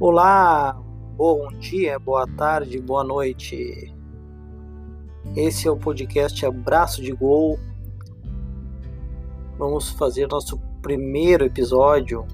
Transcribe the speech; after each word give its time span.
Olá, 0.00 0.78
bom 1.16 1.48
dia, 1.58 1.98
boa 1.98 2.26
tarde, 2.26 2.80
boa 2.80 3.02
noite. 3.02 3.94
Esse 5.34 5.66
é 5.66 5.70
o 5.70 5.76
podcast 5.76 6.44
Abraço 6.44 7.00
de 7.00 7.12
Gol. 7.12 7.58
Vamos 9.58 9.90
fazer 9.90 10.28
nosso 10.28 10.58
primeiro 10.82 11.44
episódio. 11.44 12.26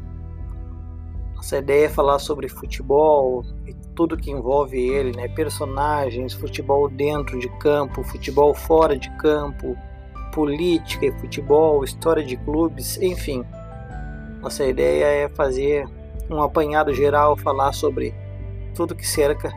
Nossa 1.37 1.59
ideia 1.59 1.87
é 1.87 1.89
falar 1.89 2.19
sobre 2.19 2.49
futebol 2.49 3.45
e 3.67 3.73
tudo 3.95 4.17
que 4.17 4.31
envolve 4.31 4.79
ele, 4.79 5.17
né? 5.17 5.29
Personagens, 5.29 6.33
futebol 6.33 6.89
dentro 6.89 7.39
de 7.39 7.49
campo, 7.59 8.03
futebol 8.03 8.53
fora 8.55 8.99
de 8.99 9.11
campo, 9.17 9.77
política 10.33 11.07
e 11.07 11.13
futebol, 11.13 11.85
história 11.85 12.25
de 12.25 12.37
clubes, 12.37 13.01
enfim. 13.01 13.45
Nossa 14.41 14.65
ideia 14.65 15.05
é 15.05 15.29
fazer 15.29 15.87
um 16.31 16.43
apanhado 16.43 16.95
geral, 16.95 17.37
falar 17.37 17.73
sobre 17.73 18.15
tudo 18.75 18.95
que 18.95 19.07
cerca 19.07 19.53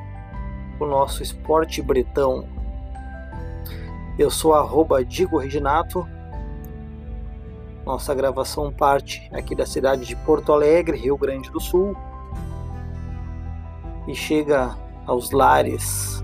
o 0.80 0.86
nosso 0.86 1.23
esporte 1.23 1.81
bretão. 1.81 2.48
Eu 4.17 4.30
sou 4.30 4.54
arroba 4.54 5.04
Digo 5.04 5.38
Reginato. 5.38 6.08
Nossa 7.86 8.14
gravação 8.14 8.72
parte 8.72 9.30
aqui 9.34 9.55
da 9.55 9.66
cidade 9.66 10.05
de 10.05 10.16
Porto 10.16 10.52
Alegre, 10.53 10.98
Rio 10.98 11.17
Grande 11.17 11.52
do 11.52 11.59
Sul, 11.59 11.95
e 14.08 14.16
chega 14.16 14.76
aos 15.05 15.31
lares 15.31 16.23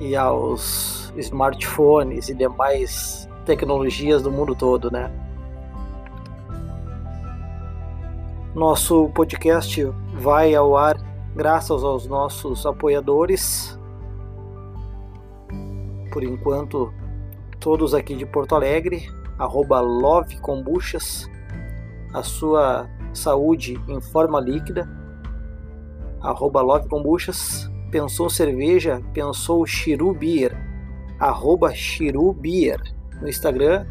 e 0.00 0.16
aos 0.16 1.12
smartphones 1.16 2.30
e 2.30 2.34
demais 2.34 3.28
tecnologias 3.44 4.22
do 4.22 4.32
mundo 4.32 4.54
todo, 4.54 4.90
né? 4.90 5.12
Nosso 8.54 9.08
podcast 9.10 9.84
vai 10.14 10.54
ao 10.54 10.76
ar 10.76 10.96
graças 11.36 11.84
aos 11.84 12.06
nossos 12.06 12.66
apoiadores. 12.66 13.78
Por 16.12 16.24
enquanto, 16.24 16.92
todos 17.60 17.94
aqui 17.94 18.16
de 18.16 18.26
Porto 18.26 18.56
Alegre, 18.56 19.08
arroba 19.38 19.80
Love 19.80 20.40
Kombuchas, 20.40 21.30
a 22.12 22.22
sua 22.22 22.88
saúde 23.12 23.80
em 23.86 24.00
forma 24.00 24.40
líquida, 24.40 24.88
arroba 26.20 26.60
Love 26.60 26.88
Kombuchas, 26.88 27.70
pensou 27.90 28.30
cerveja, 28.30 29.02
pensou 29.12 29.66
Shiru 29.66 30.14
Beer, 30.14 30.56
arroba 31.18 31.72
no 33.20 33.28
Instagram, 33.28 33.86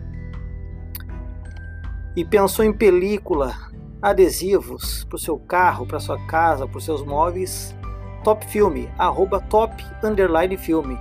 e 2.16 2.26
pensou 2.26 2.66
em 2.66 2.74
película, 2.74 3.56
adesivos 4.02 5.04
para 5.04 5.16
o 5.16 5.20
seu 5.20 5.38
carro, 5.38 5.86
para 5.86 6.00
sua 6.00 6.20
casa, 6.26 6.68
para 6.68 6.78
os 6.78 6.86
seus 6.86 7.04
móveis, 7.04 7.76
Top 8.24 8.46
Filme, 8.46 8.90
arroba 8.98 9.40
top 9.40 9.86
underline 10.04 10.58
filme. 10.58 10.98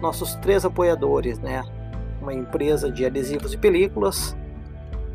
Nossos 0.00 0.34
três 0.36 0.64
apoiadores, 0.64 1.38
né? 1.38 1.64
Uma 2.20 2.34
empresa 2.34 2.90
de 2.90 3.06
adesivos 3.06 3.54
e 3.54 3.56
películas, 3.56 4.36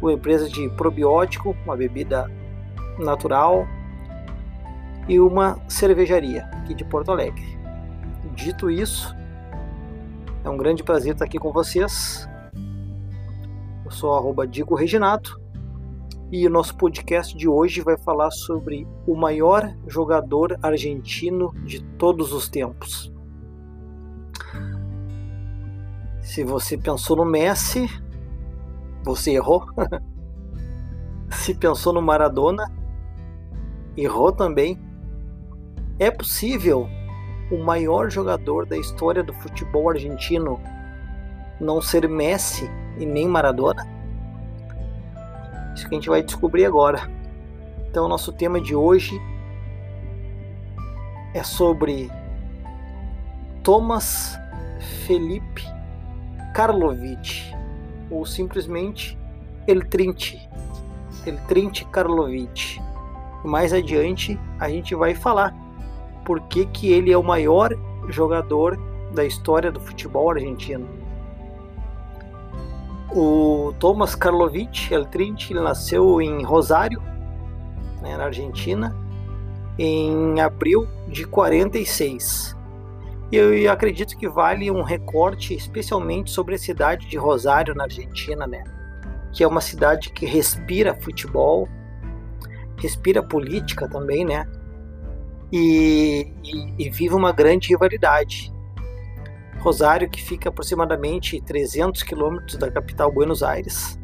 uma 0.01 0.13
empresa 0.13 0.49
de 0.49 0.67
probiótico, 0.69 1.55
uma 1.65 1.77
bebida 1.77 2.29
natural 2.97 3.67
e 5.07 5.19
uma 5.19 5.59
cervejaria 5.67 6.52
aqui 6.63 6.73
de 6.73 6.85
Porto 6.85 7.11
Alegre. 7.11 7.59
Dito 8.33 8.71
isso, 8.71 9.13
é 10.43 10.49
um 10.49 10.57
grande 10.57 10.81
prazer 10.81 11.13
estar 11.13 11.25
aqui 11.25 11.37
com 11.37 11.51
vocês. 11.51 12.27
Eu 13.83 13.91
sou 13.91 14.15
arroba 14.15 14.47
Digo 14.47 14.73
Reginato 14.73 15.39
e 16.31 16.47
o 16.47 16.49
nosso 16.49 16.75
podcast 16.77 17.35
de 17.35 17.47
hoje 17.47 17.81
vai 17.81 17.97
falar 17.97 18.31
sobre 18.31 18.87
o 19.05 19.13
maior 19.13 19.75
jogador 19.87 20.57
argentino 20.63 21.53
de 21.65 21.83
todos 21.97 22.31
os 22.31 22.47
tempos. 22.47 23.11
Se 26.21 26.43
você 26.45 26.77
pensou 26.77 27.17
no 27.17 27.25
Messi, 27.25 27.87
você 29.03 29.31
errou. 29.31 29.65
Se 31.29 31.53
pensou 31.53 31.91
no 31.91 32.01
Maradona, 32.01 32.71
errou 33.97 34.31
também. 34.31 34.79
É 35.99 36.09
possível 36.09 36.89
o 37.51 37.57
maior 37.57 38.09
jogador 38.09 38.65
da 38.65 38.75
história 38.75 39.23
do 39.23 39.31
futebol 39.33 39.89
argentino 39.91 40.59
não 41.59 41.79
ser 41.79 42.09
Messi 42.09 42.69
e 42.97 43.05
nem 43.05 43.27
Maradona? 43.27 43.87
Isso 45.75 45.87
que 45.87 45.93
a 45.93 45.97
gente 45.97 46.09
vai 46.09 46.23
descobrir 46.23 46.65
agora. 46.65 47.09
Então, 47.87 48.07
nosso 48.07 48.31
tema 48.31 48.59
de 48.59 48.75
hoje 48.75 49.21
é 51.35 51.43
sobre 51.43 52.11
Thomas 53.61 54.35
Felipe 55.05 55.63
Karlovich, 56.55 57.55
ou 58.09 58.25
simplesmente 58.25 59.17
El 59.67 59.87
Trinti, 59.87 60.49
El 61.25 61.37
Trinti 61.47 61.85
Karlovich. 61.85 62.81
Mais 63.43 63.73
adiante 63.73 64.39
a 64.59 64.69
gente 64.69 64.95
vai 64.95 65.13
falar 65.13 65.62
por 66.25 66.41
que, 66.41 66.65
que 66.65 66.91
ele 66.91 67.11
é 67.11 67.17
o 67.17 67.23
maior 67.23 67.73
jogador 68.09 68.79
da 69.13 69.23
história 69.23 69.71
do 69.71 69.79
futebol 69.79 70.31
argentino. 70.31 70.87
O 73.15 73.73
Thomas 73.79 74.15
Karlovich 74.15 74.91
Eltrinch 74.91 75.53
nasceu 75.53 76.19
em 76.19 76.43
Rosário, 76.43 77.01
né, 78.01 78.17
na 78.17 78.25
Argentina, 78.25 78.95
em 79.77 80.41
abril 80.41 80.87
de 81.07 81.25
46. 81.25 82.57
E 83.31 83.35
eu 83.35 83.71
acredito 83.71 84.17
que 84.17 84.27
vale 84.27 84.69
um 84.69 84.81
recorte 84.81 85.55
especialmente 85.55 86.31
sobre 86.31 86.55
a 86.55 86.57
cidade 86.57 87.07
de 87.07 87.17
Rosário, 87.17 87.73
na 87.73 87.85
Argentina, 87.85 88.45
né? 88.45 88.63
Que 89.31 89.43
é 89.43 89.47
uma 89.47 89.61
cidade 89.61 90.11
que 90.11 90.25
respira 90.25 90.93
futebol, 90.93 91.67
respira 92.77 93.23
política 93.23 93.87
também, 93.87 94.23
né? 94.23 94.45
E, 95.53 96.31
e, 96.43 96.85
e 96.85 96.89
vive 96.89 97.13
uma 97.13 97.31
grande 97.31 97.69
rivalidade 97.69 98.53
Rosário, 99.63 100.09
que 100.09 100.21
fica 100.21 100.49
aproximadamente 100.49 101.39
300 101.39 102.03
quilômetros 102.03 102.57
da 102.57 102.69
capital 102.69 103.09
Buenos 103.09 103.41
Aires. 103.41 103.97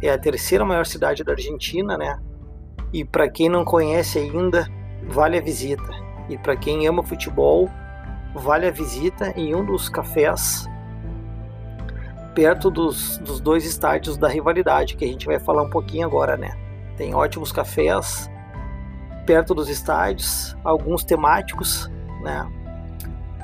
É 0.00 0.08
a 0.08 0.18
terceira 0.18 0.64
maior 0.64 0.86
cidade 0.86 1.22
da 1.22 1.32
Argentina, 1.32 1.98
né? 1.98 2.18
E 2.90 3.04
para 3.04 3.28
quem 3.28 3.50
não 3.50 3.62
conhece 3.62 4.18
ainda, 4.18 4.66
vale 5.06 5.36
a 5.36 5.40
visita. 5.42 5.90
E 6.30 6.38
para 6.38 6.56
quem 6.56 6.86
ama 6.86 7.02
futebol, 7.02 7.68
vale 8.34 8.66
a 8.66 8.70
visita 8.70 9.34
em 9.38 9.54
um 9.54 9.66
dos 9.66 9.90
cafés 9.90 10.66
perto 12.34 12.70
dos, 12.70 13.18
dos 13.18 13.40
dois 13.40 13.66
estádios 13.66 14.16
da 14.16 14.28
rivalidade, 14.28 14.96
que 14.96 15.04
a 15.04 15.08
gente 15.08 15.26
vai 15.26 15.38
falar 15.38 15.62
um 15.62 15.70
pouquinho 15.70 16.06
agora, 16.06 16.38
né? 16.38 16.56
Tem 16.96 17.14
ótimos 17.14 17.52
cafés 17.52 18.30
perto 19.24 19.54
dos 19.54 19.68
estádios, 19.68 20.56
alguns 20.64 21.04
temáticos, 21.04 21.90
né? 22.22 22.50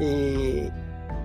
E, 0.00 0.70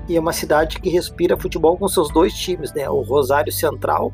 e 0.09 0.17
é 0.17 0.19
uma 0.19 0.33
cidade 0.33 0.79
que 0.79 0.89
respira 0.89 1.38
futebol 1.38 1.77
com 1.77 1.88
seus 1.88 2.11
dois 2.11 2.33
times, 2.33 2.73
né? 2.73 2.89
O 2.89 3.01
Rosário 3.01 3.51
Central 3.51 4.11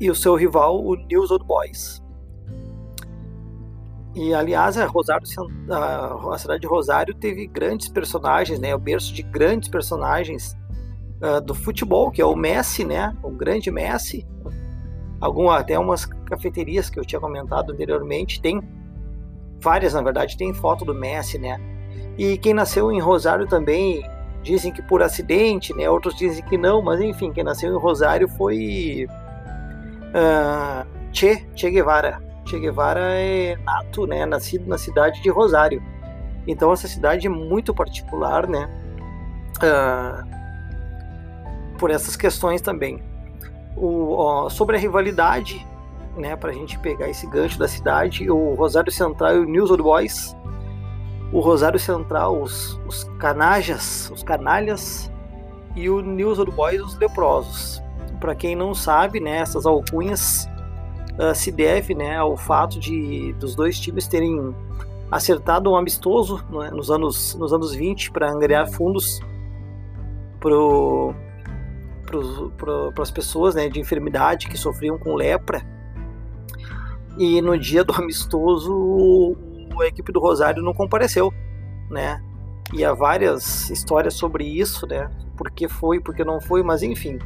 e 0.00 0.10
o 0.10 0.14
seu 0.14 0.34
rival, 0.34 0.84
o 0.84 0.94
News 0.94 1.30
Old 1.30 1.44
Boys. 1.44 2.02
E 4.14 4.32
aliás, 4.32 4.78
a, 4.78 4.86
Rosário, 4.86 5.26
a, 5.70 6.38
cidade 6.38 6.60
de 6.60 6.66
Rosário 6.66 7.14
teve 7.14 7.46
grandes 7.46 7.88
personagens, 7.88 8.58
né? 8.58 8.74
O 8.74 8.78
berço 8.78 9.12
de 9.12 9.22
grandes 9.22 9.68
personagens 9.68 10.56
uh, 11.20 11.40
do 11.40 11.54
futebol, 11.54 12.10
que 12.10 12.22
é 12.22 12.24
o 12.24 12.34
Messi, 12.34 12.82
né? 12.82 13.14
O 13.22 13.30
grande 13.30 13.70
Messi. 13.70 14.26
Algum, 15.20 15.50
até 15.50 15.78
umas 15.78 16.04
cafeterias 16.04 16.90
que 16.90 16.98
eu 16.98 17.04
tinha 17.04 17.20
comentado 17.20 17.72
anteriormente 17.72 18.40
tem 18.40 18.60
várias, 19.60 19.94
na 19.94 20.02
verdade, 20.02 20.36
tem 20.36 20.52
foto 20.52 20.84
do 20.84 20.94
Messi, 20.94 21.38
né? 21.38 21.58
E 22.18 22.36
quem 22.38 22.54
nasceu 22.54 22.92
em 22.92 23.00
Rosário 23.00 23.46
também 23.46 24.02
dizem 24.42 24.72
que 24.72 24.82
por 24.82 25.02
acidente, 25.02 25.74
né? 25.74 25.88
Outros 25.88 26.14
dizem 26.16 26.44
que 26.44 26.56
não, 26.56 26.82
mas 26.82 27.00
enfim, 27.00 27.32
quem 27.32 27.42
nasceu 27.42 27.74
em 27.74 27.78
Rosário 27.78 28.28
foi 28.28 29.06
uh, 30.10 30.86
che, 31.12 31.46
che 31.54 31.70
Guevara. 31.70 32.22
Che 32.44 32.58
Guevara 32.58 33.00
é 33.00 33.56
nato, 33.56 34.06
né? 34.06 34.24
Nascido 34.24 34.68
na 34.68 34.78
cidade 34.78 35.20
de 35.22 35.30
Rosário. 35.30 35.82
Então 36.46 36.72
essa 36.72 36.86
cidade 36.86 37.26
é 37.26 37.30
muito 37.30 37.74
particular, 37.74 38.46
né? 38.46 38.68
Uh, 39.56 40.24
por 41.76 41.90
essas 41.90 42.14
questões 42.16 42.60
também. 42.60 43.02
O, 43.76 44.14
ó, 44.14 44.48
sobre 44.48 44.76
a 44.76 44.80
rivalidade, 44.80 45.66
né? 46.16 46.34
Para 46.34 46.50
a 46.50 46.54
gente 46.54 46.78
pegar 46.78 47.08
esse 47.08 47.26
gancho 47.26 47.58
da 47.58 47.68
cidade, 47.68 48.30
o 48.30 48.54
Rosário 48.54 48.90
Central 48.90 49.36
e 49.36 49.38
o 49.40 49.44
News 49.44 49.70
Old 49.70 49.82
Boys 49.82 50.34
o 51.32 51.40
Rosário 51.40 51.78
Central, 51.78 52.40
os, 52.40 52.80
os 52.86 53.04
canajas, 53.18 54.10
os 54.10 54.22
canalhas 54.22 55.10
e 55.74 55.90
o 55.90 56.00
News 56.00 56.38
Old 56.38 56.52
Boys, 56.52 56.80
os 56.80 56.96
leprosos. 56.96 57.82
para 58.20 58.34
quem 58.34 58.56
não 58.56 58.74
sabe, 58.74 59.20
né, 59.20 59.38
essas 59.38 59.66
alcunhas 59.66 60.48
uh, 61.18 61.34
se 61.34 61.50
deve 61.50 61.94
né, 61.94 62.16
ao 62.16 62.36
fato 62.36 62.78
de 62.78 63.32
dos 63.34 63.54
dois 63.54 63.78
times 63.78 64.06
terem 64.06 64.54
acertado 65.10 65.70
um 65.70 65.76
amistoso 65.76 66.44
né, 66.50 66.70
nos, 66.70 66.90
anos, 66.90 67.34
nos 67.34 67.52
anos 67.52 67.74
20 67.74 68.10
para 68.10 68.30
angariar 68.30 68.68
fundos 68.68 69.20
para 72.06 73.02
as 73.02 73.10
pessoas 73.10 73.54
né, 73.54 73.68
de 73.68 73.80
enfermidade 73.80 74.48
que 74.48 74.56
sofriam 74.56 74.98
com 74.98 75.14
lepra. 75.14 75.62
E 77.18 77.40
no 77.40 77.58
dia 77.58 77.82
do 77.84 77.92
amistoso, 77.96 79.36
a 79.80 79.86
equipe 79.86 80.12
do 80.12 80.20
Rosário 80.20 80.62
não 80.62 80.72
compareceu, 80.72 81.32
né? 81.90 82.22
E 82.72 82.84
há 82.84 82.92
várias 82.92 83.70
histórias 83.70 84.14
sobre 84.14 84.44
isso, 84.44 84.86
né? 84.86 85.10
Por 85.36 85.50
que 85.50 85.68
foi, 85.68 86.00
por 86.00 86.14
que 86.14 86.24
não 86.24 86.40
foi, 86.40 86.62
mas 86.62 86.82
enfim. 86.82 87.18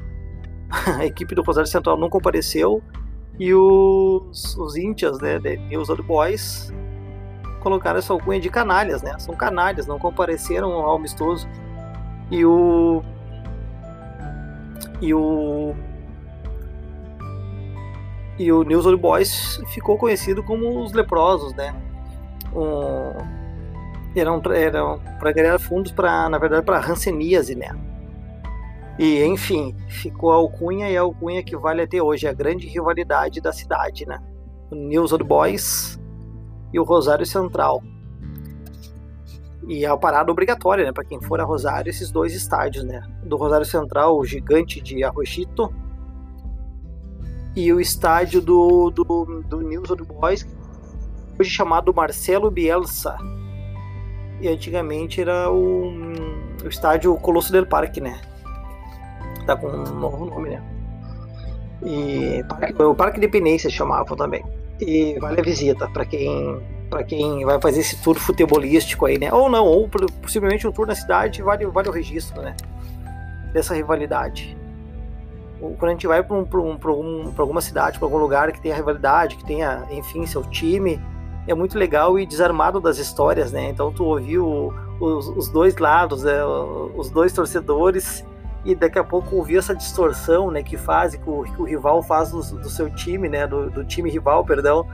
A 0.99 1.05
equipe 1.05 1.35
do 1.35 1.43
Rosário 1.43 1.69
Central 1.69 1.97
não 1.97 2.09
compareceu 2.09 2.82
e 3.41 3.55
os, 3.55 4.55
os 4.59 4.77
índias, 4.77 5.19
né, 5.19 5.38
de 5.38 5.77
os 5.79 5.88
Old 5.88 6.03
Boys, 6.03 6.71
colocaram 7.61 7.99
essa 7.99 8.12
alcunha 8.12 8.38
de 8.38 8.50
canalhas, 8.50 9.03
né? 9.03 9.19
São 9.19 9.35
canalhas, 9.35 9.87
não 9.87 9.99
compareceram 9.99 10.73
ao 10.73 10.97
amistoso. 10.97 11.49
E 12.31 12.44
o. 12.44 13.03
E 15.00 15.14
o. 15.14 15.75
E 18.38 18.50
o 18.52 18.62
News 18.62 18.87
Old 18.87 19.00
Boys 19.00 19.61
ficou 19.69 19.99
conhecido 19.99 20.43
como 20.43 20.82
os 20.82 20.93
leprosos, 20.93 21.55
né? 21.55 21.75
Um, 22.55 23.12
eram 24.17 24.41
eram 24.52 25.00
para 25.19 25.32
ganhar 25.32 25.58
fundos 25.58 25.93
para, 25.93 26.29
na 26.29 26.38
verdade, 26.38 26.64
para 26.64 26.81
ranceníase, 26.81 27.55
né? 27.55 27.70
E, 28.99 29.25
enfim, 29.25 29.75
ficou 29.88 30.31
a 30.32 30.37
alcunha 30.37 30.91
e 30.91 30.97
a 30.97 31.00
alcunha 31.00 31.43
que 31.43 31.56
vale 31.56 31.82
até 31.82 32.03
hoje, 32.03 32.26
a 32.26 32.32
grande 32.32 32.67
rivalidade 32.67 33.41
da 33.41 33.53
cidade, 33.53 34.06
né? 34.06 34.19
O 34.70 34.75
News 34.75 35.12
Old 35.12 35.25
Boys 35.25 35.99
e 36.73 36.79
o 36.79 36.85
Rosário 36.85 37.25
Central. 37.25 37.82
E 39.70 39.84
é 39.84 39.88
a 39.88 39.96
parada 39.96 40.32
obrigatória, 40.32 40.84
né? 40.84 40.93
Para 40.93 41.05
quem 41.05 41.20
for 41.20 41.40
a 41.40 41.44
Rosário, 41.44 41.88
esses 41.88 42.11
dois 42.11 42.34
estádios, 42.34 42.82
né? 42.82 43.00
Do 43.22 43.37
Rosário 43.37 43.64
Central, 43.64 44.19
o 44.19 44.25
gigante 44.25 44.81
de 44.81 45.05
Arrochito, 45.05 45.72
e 47.55 47.72
o 47.72 47.81
estádio 47.81 48.40
do, 48.40 48.90
do, 48.90 49.44
do 49.46 49.61
News 49.61 49.88
Old 49.88 50.02
Boys, 50.02 50.44
hoje 51.38 51.50
chamado 51.50 51.94
Marcelo 51.94 52.50
Bielsa. 52.50 53.17
E 54.40 54.49
antigamente 54.49 55.20
era 55.20 55.49
o, 55.49 55.93
o 56.64 56.69
estádio 56.69 57.14
Colosso 57.19 57.52
del 57.52 57.64
Parque, 57.64 58.00
né? 58.00 58.20
tá 59.46 59.56
com 59.56 59.69
um 59.69 60.00
novo 60.00 60.25
nome, 60.26 60.50
né? 60.50 60.62
E 61.84 62.44
o 62.82 62.94
Parque 62.96 63.20
de 63.20 63.26
Independência 63.26 63.70
chamavam 63.70 64.17
também. 64.17 64.44
E 64.81 65.17
vale 65.20 65.40
a 65.40 65.44
visita 65.44 65.88
para 65.90 66.05
quem 66.05 66.61
para 66.90 67.04
quem 67.04 67.44
vai 67.44 67.60
fazer 67.60 67.81
esse 67.81 68.02
tour 68.02 68.16
futebolístico 68.19 69.06
aí, 69.06 69.16
né? 69.16 69.32
Ou 69.32 69.48
não, 69.48 69.64
ou 69.64 69.88
possivelmente 70.20 70.66
um 70.66 70.72
tour 70.72 70.87
na 70.87 70.94
cidade, 70.94 71.40
vale, 71.40 71.64
vale 71.66 71.88
o 71.88 71.92
registro, 71.92 72.42
né? 72.42 72.56
Dessa 73.52 73.75
rivalidade. 73.75 74.58
Quando 75.60 75.90
a 75.90 75.92
gente 75.92 76.06
vai 76.06 76.22
para 76.22 76.37
um, 76.37 76.46
um, 76.52 76.78
um, 76.90 77.34
alguma 77.38 77.60
cidade, 77.60 77.98
para 77.98 78.06
algum 78.06 78.19
lugar 78.19 78.50
que 78.50 78.60
tenha 78.60 78.75
rivalidade, 78.75 79.37
que 79.37 79.44
tenha, 79.44 79.87
enfim, 79.90 80.26
seu 80.26 80.42
time, 80.42 81.00
é 81.46 81.54
muito 81.54 81.78
legal 81.78 82.19
e 82.19 82.26
desarmado 82.26 82.81
das 82.81 82.98
histórias, 82.98 83.52
né? 83.52 83.69
Então 83.69 83.93
tu 83.93 84.04
ouviu 84.04 84.72
os, 84.98 85.28
os 85.28 85.48
dois 85.48 85.76
lados, 85.76 86.25
né? 86.25 86.44
os 86.44 87.10
dois 87.10 87.32
torcedores 87.32 88.25
e 88.64 88.74
daqui 88.74 88.98
a 88.98 89.04
pouco 89.04 89.36
ouvir 89.36 89.56
essa 89.56 89.74
distorção, 89.74 90.50
né, 90.50 90.62
que 90.62 90.76
faz 90.76 91.14
que 91.14 91.28
o, 91.28 91.44
que 91.44 91.62
o 91.62 91.64
rival 91.64 92.02
faz 92.02 92.30
do, 92.30 92.40
do, 92.58 92.68
seu 92.68 92.90
time, 92.90 93.28
né, 93.28 93.46
do, 93.46 93.70
do 93.70 93.84
time 93.84 94.10
rival, 94.10 94.44
perdão, 94.44 94.86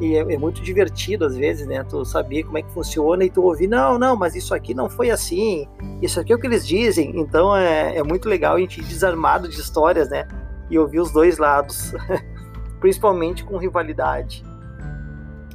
e 0.00 0.16
é, 0.16 0.20
é, 0.20 0.38
muito 0.38 0.62
divertido 0.62 1.26
às 1.26 1.36
vezes, 1.36 1.66
né, 1.66 1.84
tu 1.84 2.04
saber 2.04 2.44
como 2.44 2.56
é 2.58 2.62
que 2.62 2.70
funciona 2.70 3.24
e 3.24 3.30
tu 3.30 3.42
ouvir, 3.42 3.66
não, 3.66 3.98
não, 3.98 4.16
mas 4.16 4.34
isso 4.34 4.54
aqui 4.54 4.72
não 4.72 4.88
foi 4.88 5.10
assim, 5.10 5.68
isso 6.00 6.18
aqui 6.18 6.32
é 6.32 6.36
o 6.36 6.38
que 6.38 6.46
eles 6.46 6.66
dizem, 6.66 7.12
então 7.20 7.54
é, 7.54 7.96
é 7.96 8.02
muito 8.02 8.28
legal 8.28 8.56
a 8.56 8.60
gente 8.60 8.80
ir 8.80 8.84
desarmado 8.84 9.48
de 9.48 9.60
histórias, 9.60 10.08
né, 10.08 10.26
e 10.70 10.78
ouvir 10.78 11.00
os 11.00 11.12
dois 11.12 11.36
lados, 11.36 11.92
principalmente 12.80 13.44
com 13.44 13.58
rivalidade. 13.58 14.44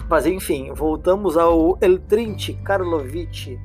Mas 0.07 0.27
enfim, 0.27 0.71
voltamos 0.71 1.35
ao 1.35 1.79
El 1.81 1.97
Trinti 1.97 2.53
Karlovic, 2.63 3.59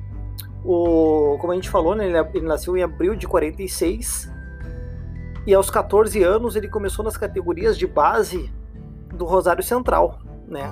o, 0.63 1.37
como 1.39 1.51
a 1.51 1.55
gente 1.55 1.69
falou, 1.69 1.95
né, 1.95 2.07
ele, 2.07 2.17
ele 2.33 2.47
nasceu 2.47 2.77
em 2.77 2.83
abril 2.83 3.15
de 3.15 3.27
46 3.27 4.31
e 5.45 5.53
aos 5.53 5.69
14 5.69 6.21
anos 6.23 6.55
ele 6.55 6.67
começou 6.67 7.03
nas 7.03 7.17
categorias 7.17 7.77
de 7.77 7.87
base 7.87 8.51
do 9.11 9.25
Rosário 9.25 9.63
Central, 9.63 10.19
né? 10.47 10.71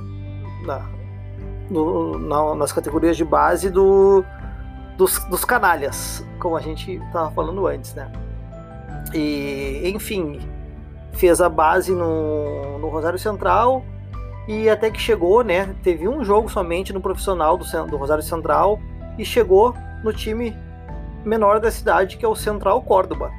Na, 0.66 0.88
no, 1.70 2.20
na, 2.20 2.56
nas 2.56 2.72
categorias 2.72 3.18
de 3.18 3.26
base 3.26 3.70
do, 3.70 4.24
dos, 4.96 5.20
dos 5.26 5.44
canalhas, 5.44 6.26
como 6.40 6.56
a 6.56 6.62
gente 6.62 6.94
estava 6.94 7.32
falando 7.32 7.66
antes, 7.66 7.96
né? 7.96 8.12
E, 9.14 9.90
enfim, 9.90 10.40
fez 11.14 11.42
a 11.42 11.50
base 11.50 11.92
no, 11.92 12.78
no 12.78 12.90
Rosário 12.90 13.18
Central 13.18 13.84
e 14.48 14.70
até 14.70 14.92
que 14.92 15.00
chegou, 15.00 15.44
né? 15.44 15.76
Teve 15.82 16.08
um 16.08 16.24
jogo 16.24 16.48
somente 16.48 16.94
no 16.94 17.02
profissional 17.02 17.58
do, 17.58 17.66
do 17.88 17.98
Rosário 17.98 18.24
Central 18.24 18.80
e 19.20 19.26
chegou 19.26 19.76
no 20.04 20.14
time 20.14 20.58
menor 21.26 21.60
da 21.60 21.70
cidade, 21.70 22.18
que 22.18 22.24
é 22.24 22.28
o 22.28 22.36
Central 22.36 22.82
Córdoba, 22.82 23.30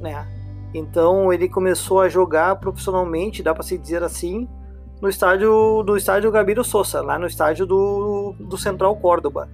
né? 0.00 0.26
Então 0.74 1.32
ele 1.32 1.48
começou 1.48 2.00
a 2.00 2.08
jogar 2.08 2.56
profissionalmente, 2.56 3.42
dá 3.42 3.54
para 3.54 3.62
se 3.62 3.78
dizer 3.78 4.02
assim, 4.02 4.48
no 5.00 5.08
estádio 5.08 5.82
do 5.84 5.96
estádio 5.96 6.30
Gabiro 6.30 6.64
Sousa, 6.64 7.00
lá 7.00 7.18
no 7.18 7.26
estádio 7.26 7.64
do, 7.66 8.34
do 8.38 8.58
Central 8.58 8.96
Córdoba. 8.96 9.48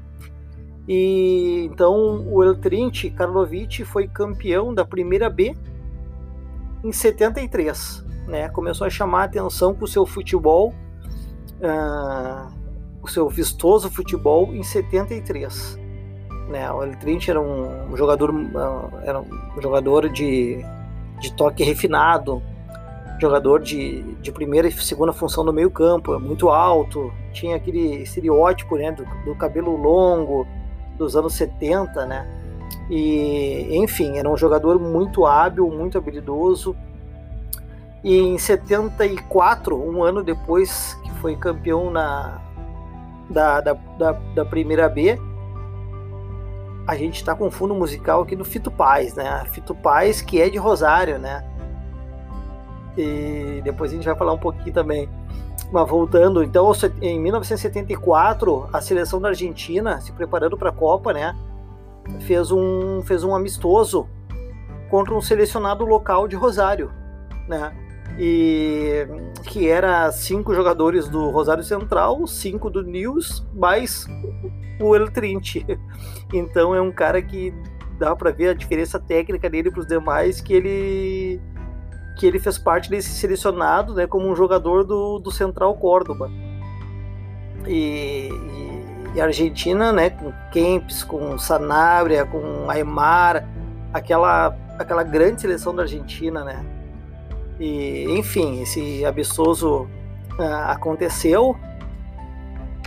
E 0.88 1.68
então 1.70 2.26
o 2.32 2.42
El 2.42 2.56
Karlovic 3.14 3.84
foi 3.84 4.08
campeão 4.08 4.72
da 4.72 4.84
primeira 4.84 5.28
B 5.28 5.54
em 6.82 6.92
73, 6.92 8.04
né? 8.26 8.48
Começou 8.48 8.86
a 8.86 8.90
chamar 8.90 9.22
a 9.22 9.24
atenção 9.24 9.74
com 9.74 9.84
o 9.84 9.88
seu 9.88 10.06
futebol, 10.06 10.72
uh, 11.60 12.55
o 13.06 13.10
seu 13.10 13.28
vistoso 13.28 13.90
futebol 13.90 14.54
em 14.54 14.62
73. 14.62 15.78
Né? 16.48 16.70
O 16.70 16.82
Eltrint 16.82 17.28
era 17.28 17.40
um 17.40 17.96
jogador, 17.96 18.32
ah, 18.54 18.88
era 19.02 19.20
um 19.20 19.60
jogador 19.60 20.08
de, 20.08 20.58
de 21.20 21.32
toque 21.34 21.64
refinado, 21.64 22.42
jogador 23.20 23.60
de, 23.60 24.02
de 24.16 24.30
primeira 24.30 24.68
e 24.68 24.72
segunda 24.72 25.12
função 25.12 25.42
no 25.42 25.52
meio 25.52 25.70
campo, 25.70 26.18
muito 26.20 26.50
alto, 26.50 27.12
tinha 27.32 27.56
aquele 27.56 28.02
estereótipo 28.02 28.76
né, 28.76 28.92
do, 28.92 29.04
do 29.24 29.34
cabelo 29.34 29.76
longo 29.76 30.46
dos 30.98 31.16
anos 31.16 31.34
70, 31.34 32.06
né? 32.06 32.26
E, 32.88 33.76
enfim, 33.76 34.18
era 34.18 34.30
um 34.30 34.36
jogador 34.36 34.78
muito 34.78 35.26
hábil, 35.26 35.68
muito 35.70 35.98
habilidoso. 35.98 36.76
E 38.02 38.16
em 38.16 38.38
74, 38.38 39.76
um 39.76 40.02
ano 40.02 40.22
depois 40.22 40.94
que 41.02 41.10
foi 41.14 41.36
campeão 41.36 41.90
na, 41.90 42.40
da, 43.28 43.60
da, 43.60 43.72
da, 43.72 44.12
da 44.12 44.44
primeira 44.44 44.88
B, 44.88 45.18
a 46.86 46.94
gente 46.96 47.16
está 47.16 47.34
com 47.34 47.50
fundo 47.50 47.74
musical 47.74 48.22
aqui 48.22 48.36
do 48.36 48.44
Fito 48.44 48.70
Paz, 48.70 49.14
né? 49.14 49.44
Fito 49.50 49.74
Paz, 49.74 50.22
que 50.22 50.40
é 50.40 50.48
de 50.48 50.56
Rosário, 50.56 51.18
né? 51.18 51.44
E 52.96 53.60
depois 53.64 53.90
a 53.90 53.94
gente 53.94 54.04
vai 54.04 54.16
falar 54.16 54.32
um 54.32 54.38
pouquinho 54.38 54.72
também. 54.72 55.08
Mas 55.72 55.88
voltando, 55.88 56.44
então, 56.44 56.70
em 57.02 57.18
1974, 57.20 58.68
a 58.72 58.80
seleção 58.80 59.20
da 59.20 59.28
Argentina, 59.28 60.00
se 60.00 60.12
preparando 60.12 60.56
para 60.56 60.70
a 60.70 60.72
Copa, 60.72 61.12
né? 61.12 61.36
Fez 62.20 62.52
um, 62.52 63.02
fez 63.02 63.24
um 63.24 63.34
amistoso 63.34 64.08
contra 64.88 65.12
um 65.12 65.20
selecionado 65.20 65.84
local 65.84 66.28
de 66.28 66.36
Rosário, 66.36 66.92
né? 67.48 67.72
E 68.18 69.06
que 69.44 69.68
era 69.68 70.10
cinco 70.10 70.54
jogadores 70.54 71.08
do 71.08 71.30
Rosário 71.30 71.62
Central, 71.62 72.26
cinco 72.26 72.70
do 72.70 72.82
News, 72.82 73.46
mais 73.54 74.06
o 74.80 74.94
El 74.94 75.10
Trinche. 75.10 75.64
Então 76.34 76.74
é 76.74 76.80
um 76.80 76.90
cara 76.90 77.22
que 77.22 77.54
dá 78.00 78.14
para 78.16 78.32
ver 78.32 78.48
a 78.48 78.54
diferença 78.54 78.98
técnica 78.98 79.48
dele 79.48 79.70
para 79.70 79.80
os 79.80 79.86
demais, 79.86 80.40
que 80.40 80.52
ele 80.52 81.40
que 82.18 82.26
ele 82.26 82.38
fez 82.40 82.58
parte 82.58 82.88
desse 82.90 83.10
selecionado, 83.10 83.94
né, 83.94 84.06
como 84.06 84.26
um 84.26 84.34
jogador 84.34 84.84
do, 84.84 85.18
do 85.18 85.30
Central 85.30 85.74
Córdoba. 85.76 86.30
E, 87.66 88.30
e, 88.30 89.12
e, 89.14 89.20
Argentina, 89.20 89.92
né, 89.92 90.10
com 90.10 90.32
Kempis, 90.50 91.04
com 91.04 91.38
Sanabria, 91.38 92.24
com 92.24 92.68
Aymar, 92.70 93.46
aquela 93.92 94.56
aquela 94.78 95.02
grande 95.02 95.42
seleção 95.42 95.74
da 95.74 95.82
Argentina, 95.82 96.42
né? 96.44 96.75
E 97.58 98.04
enfim, 98.10 98.62
esse 98.62 99.04
absurdo 99.04 99.88
uh, 100.38 100.42
aconteceu. 100.68 101.56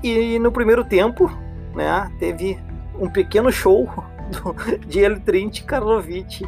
E 0.04 0.40
no 0.40 0.52
primeiro 0.52 0.84
tempo, 0.84 1.30
né, 1.76 2.12
teve 2.20 2.58
um 3.00 3.10
pequeno 3.10 3.52
show 3.52 3.88
do, 4.32 4.86
de 4.86 5.00
El 5.00 5.20
Trinti 5.20 5.64
Karlovic 5.64 6.46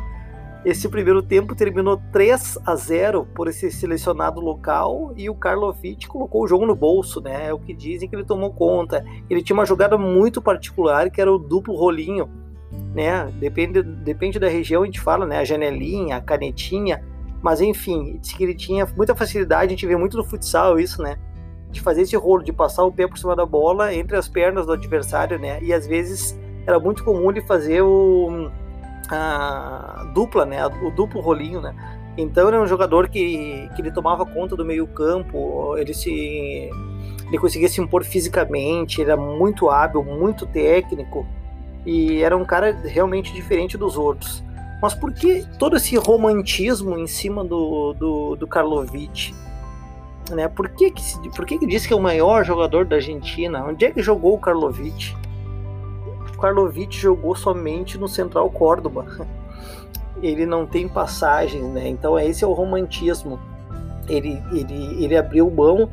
Esse 0.63 0.87
primeiro 0.87 1.23
tempo 1.23 1.55
terminou 1.55 1.99
3 2.11 2.59
a 2.65 2.75
0 2.75 3.27
por 3.33 3.47
esse 3.47 3.71
selecionado 3.71 4.39
local 4.39 5.11
e 5.17 5.29
o 5.29 5.35
Karlovic 5.35 6.07
colocou 6.07 6.43
o 6.43 6.47
jogo 6.47 6.65
no 6.65 6.75
bolso, 6.75 7.19
né? 7.19 7.47
É 7.47 7.53
o 7.53 7.59
que 7.59 7.73
dizem 7.73 8.07
que 8.07 8.15
ele 8.15 8.23
tomou 8.23 8.53
conta. 8.53 9.03
Ele 9.29 9.41
tinha 9.41 9.57
uma 9.57 9.65
jogada 9.65 9.97
muito 9.97 10.41
particular 10.41 11.09
que 11.09 11.19
era 11.19 11.31
o 11.31 11.39
duplo 11.39 11.75
rolinho, 11.75 12.29
né? 12.93 13.25
Depende, 13.39 13.81
depende 13.81 14.37
da 14.37 14.47
região, 14.47 14.83
a 14.83 14.85
gente 14.85 15.01
fala, 15.01 15.25
né? 15.25 15.39
A 15.39 15.43
janelinha, 15.45 16.17
a 16.17 16.21
canetinha, 16.21 17.03
mas 17.41 17.61
enfim, 17.61 18.17
disse 18.21 18.35
que 18.35 18.43
ele 18.43 18.55
tinha 18.55 18.85
muita 18.95 19.15
facilidade, 19.15 19.65
a 19.65 19.69
gente 19.69 19.87
vê 19.87 19.95
muito 19.95 20.17
no 20.17 20.23
futsal 20.23 20.79
isso, 20.79 21.01
né? 21.01 21.17
De 21.71 21.81
fazer 21.81 22.01
esse 22.01 22.15
rolo, 22.15 22.43
de 22.43 22.53
passar 22.53 22.83
o 22.83 22.91
pé 22.91 23.07
por 23.07 23.17
cima 23.17 23.35
da 23.35 23.45
bola 23.45 23.93
entre 23.93 24.15
as 24.15 24.27
pernas 24.27 24.65
do 24.65 24.73
adversário, 24.73 25.39
né? 25.39 25.61
E 25.63 25.73
às 25.73 25.87
vezes 25.87 26.37
era 26.67 26.79
muito 26.79 27.03
comum 27.03 27.31
ele 27.31 27.41
fazer 27.41 27.81
o 27.81 28.49
a 29.09 30.09
dupla, 30.13 30.45
né? 30.45 30.65
O 30.65 30.91
duplo 30.91 31.19
rolinho, 31.19 31.61
né? 31.61 31.75
Então 32.17 32.47
ele 32.47 32.57
é 32.57 32.59
um 32.59 32.67
jogador 32.67 33.07
que, 33.07 33.69
que 33.75 33.81
ele 33.81 33.91
tomava 33.91 34.25
conta 34.25 34.55
do 34.55 34.65
meio 34.65 34.85
campo, 34.87 35.75
ele 35.77 35.93
se 35.93 36.69
ele 37.27 37.37
conseguia 37.39 37.69
se 37.69 37.79
impor 37.79 38.03
fisicamente, 38.03 38.99
ele 39.01 39.09
era 39.09 39.19
muito 39.19 39.69
hábil, 39.69 40.03
muito 40.03 40.45
técnico 40.45 41.25
e 41.85 42.21
era 42.21 42.35
um 42.35 42.43
cara 42.43 42.71
realmente 42.83 43.33
diferente 43.33 43.77
dos 43.77 43.97
outros. 43.97 44.43
Mas 44.81 44.93
por 44.93 45.13
que 45.13 45.45
todo 45.59 45.77
esse 45.77 45.95
romantismo 45.95 46.97
em 46.97 47.07
cima 47.07 47.43
do, 47.43 47.93
do, 47.93 48.35
do? 48.35 48.49
Né? 50.31 50.47
Por, 50.47 50.69
que, 50.69 50.91
que, 50.91 51.29
por 51.35 51.45
que, 51.45 51.59
que 51.59 51.67
diz 51.67 51.85
que 51.85 51.93
é 51.93 51.95
o 51.95 52.01
maior 52.01 52.43
jogador 52.43 52.85
da 52.85 52.95
Argentina? 52.95 53.63
Onde 53.63 53.85
é 53.85 53.91
que 53.91 54.01
jogou 54.01 54.33
o 54.33 54.39
Karlovic? 54.39 55.15
Karlovic 56.41 56.97
jogou 56.97 57.35
somente 57.35 57.97
no 57.99 58.07
Central 58.07 58.49
Córdoba. 58.49 59.05
Ele 60.21 60.45
não 60.45 60.65
tem 60.65 60.87
passagens, 60.87 61.63
né? 61.71 61.87
Então 61.87 62.19
esse 62.19 62.43
é 62.43 62.47
o 62.47 62.53
romantismo. 62.53 63.39
Ele, 64.09 64.41
ele, 64.51 65.03
ele 65.03 65.15
abriu 65.15 65.49
mão 65.49 65.89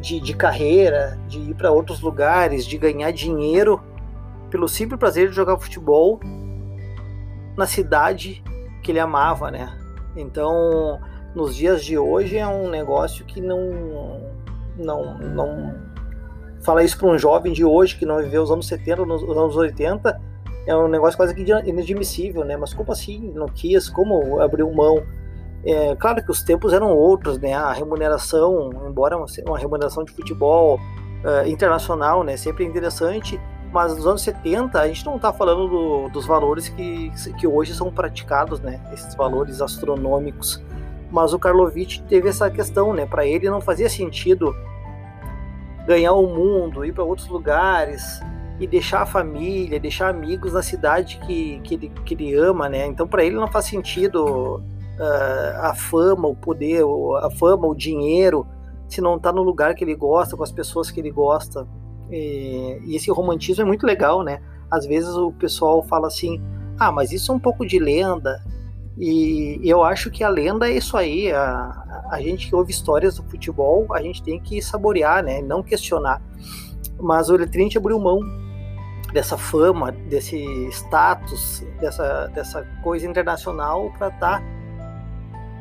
de, 0.00 0.18
de 0.18 0.34
carreira, 0.34 1.18
de 1.28 1.38
ir 1.38 1.54
para 1.54 1.70
outros 1.70 2.00
lugares, 2.00 2.66
de 2.66 2.76
ganhar 2.76 3.12
dinheiro 3.12 3.80
pelo 4.50 4.68
simples 4.68 4.98
prazer 4.98 5.28
de 5.28 5.36
jogar 5.36 5.58
futebol 5.58 6.18
na 7.56 7.66
cidade 7.66 8.42
que 8.82 8.92
ele 8.92 9.00
amava, 9.00 9.50
né? 9.50 9.76
Então, 10.16 11.00
nos 11.34 11.54
dias 11.54 11.84
de 11.84 11.96
hoje 11.96 12.36
é 12.36 12.46
um 12.46 12.68
negócio 12.68 13.24
que 13.24 13.40
não 13.40 14.20
não 14.76 15.18
não 15.18 15.74
falar 16.62 16.84
isso 16.84 16.96
para 16.96 17.08
um 17.08 17.18
jovem 17.18 17.52
de 17.52 17.64
hoje 17.64 17.96
que 17.96 18.06
não 18.06 18.18
viveu 18.18 18.42
os 18.42 18.50
anos 18.50 18.66
70, 18.66 19.04
nos 19.04 19.22
anos 19.22 19.56
80, 19.56 20.20
é 20.66 20.76
um 20.76 20.88
negócio 20.88 21.16
quase 21.16 21.34
que 21.34 21.42
inadmissível, 21.42 22.44
né? 22.44 22.56
Mas 22.56 22.72
como 22.72 22.92
assim 22.92 23.32
não 23.34 23.46
quis? 23.46 23.88
Como 23.88 24.40
abriu 24.40 24.70
mão? 24.72 25.02
É, 25.64 25.94
claro 25.96 26.24
que 26.24 26.30
os 26.30 26.42
tempos 26.42 26.72
eram 26.72 26.90
outros, 26.96 27.38
né? 27.38 27.54
A 27.54 27.72
remuneração, 27.72 28.70
embora 28.88 29.16
uma 29.16 29.58
remuneração 29.58 30.04
de 30.04 30.12
futebol 30.12 30.76
uh, 30.76 31.48
internacional, 31.48 32.22
né? 32.22 32.36
Sempre 32.36 32.64
interessante, 32.64 33.40
mas 33.72 33.96
nos 33.96 34.06
anos 34.06 34.22
70 34.22 34.78
a 34.78 34.86
gente 34.86 35.04
não 35.06 35.16
está 35.16 35.32
falando 35.32 35.66
do, 35.66 36.08
dos 36.10 36.26
valores 36.26 36.68
que, 36.68 37.10
que 37.38 37.46
hoje 37.46 37.74
são 37.74 37.90
praticados, 37.90 38.60
né? 38.60 38.80
Esses 38.92 39.14
valores 39.14 39.62
astronômicos. 39.62 40.62
Mas 41.10 41.32
o 41.32 41.38
Karlovic 41.38 42.02
teve 42.02 42.28
essa 42.28 42.50
questão, 42.50 42.92
né? 42.92 43.06
Para 43.06 43.26
ele 43.26 43.48
não 43.48 43.60
fazia 43.60 43.88
sentido 43.88 44.54
ganhar 45.86 46.12
o 46.12 46.26
mundo, 46.26 46.84
ir 46.84 46.92
para 46.92 47.02
outros 47.02 47.28
lugares 47.28 48.20
e 48.60 48.66
deixar 48.66 49.02
a 49.02 49.06
família, 49.06 49.80
deixar 49.80 50.08
amigos 50.08 50.52
na 50.52 50.62
cidade 50.62 51.18
que, 51.26 51.58
que, 51.60 51.74
ele, 51.74 51.92
que 52.04 52.14
ele 52.14 52.34
ama, 52.34 52.68
né? 52.68 52.86
Então 52.86 53.08
para 53.08 53.24
ele 53.24 53.36
não 53.36 53.48
faz 53.48 53.64
sentido 53.64 54.56
uh, 54.56 55.60
a 55.62 55.74
fama, 55.74 56.28
o 56.28 56.36
poder, 56.36 56.84
a 57.22 57.30
fama, 57.30 57.66
o 57.66 57.74
dinheiro, 57.74 58.46
se 58.86 59.00
não 59.00 59.16
está 59.16 59.32
no 59.32 59.42
lugar 59.42 59.74
que 59.74 59.82
ele 59.82 59.94
gosta, 59.94 60.36
com 60.36 60.42
as 60.42 60.52
pessoas 60.52 60.90
que 60.90 61.00
ele 61.00 61.10
gosta. 61.10 61.66
E, 62.12 62.78
e 62.84 62.96
esse 62.96 63.10
romantismo 63.10 63.62
é 63.62 63.66
muito 63.66 63.86
legal, 63.86 64.22
né? 64.22 64.40
Às 64.70 64.86
vezes 64.86 65.10
o 65.14 65.32
pessoal 65.32 65.82
fala 65.82 66.06
assim, 66.06 66.40
ah, 66.78 66.92
mas 66.92 67.10
isso 67.10 67.32
é 67.32 67.34
um 67.34 67.40
pouco 67.40 67.66
de 67.66 67.78
lenda, 67.78 68.40
e 68.98 69.58
eu 69.64 69.82
acho 69.82 70.10
que 70.10 70.22
a 70.22 70.28
lenda 70.28 70.68
é 70.68 70.72
isso 70.72 70.96
aí. 70.96 71.32
A, 71.32 72.06
a 72.10 72.20
gente 72.20 72.48
que 72.48 72.54
ouve 72.54 72.70
histórias 72.70 73.16
do 73.16 73.22
futebol, 73.24 73.86
a 73.92 74.02
gente 74.02 74.22
tem 74.22 74.38
que 74.38 74.60
saborear, 74.60 75.22
né? 75.24 75.40
Não 75.40 75.62
questionar. 75.62 76.20
Mas 77.00 77.28
o 77.28 77.34
Eletrinte 77.34 77.78
abriu 77.78 77.98
mão 77.98 78.20
dessa 79.12 79.36
fama, 79.36 79.92
desse 79.92 80.36
status, 80.70 81.64
dessa, 81.80 82.28
dessa 82.28 82.62
coisa 82.82 83.06
internacional 83.06 83.90
para 83.96 84.08
estar 84.08 84.40
tá 84.40 84.44